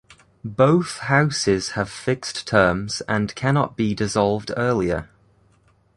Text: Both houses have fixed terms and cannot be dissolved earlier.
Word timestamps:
Both 0.43 0.97
houses 0.97 1.73
have 1.73 1.87
fixed 1.87 2.47
terms 2.47 3.01
and 3.07 3.35
cannot 3.35 3.77
be 3.77 3.93
dissolved 3.93 4.51
earlier. 4.57 5.07